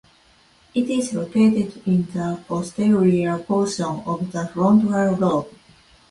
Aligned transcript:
It 0.73 0.89
is 0.89 1.13
located 1.13 1.79
in 1.85 2.07
the 2.11 2.43
posterior 2.47 3.37
portion 3.37 4.01
of 4.07 4.31
the 4.31 4.47
frontal 4.47 5.15
lobe. 5.15 5.53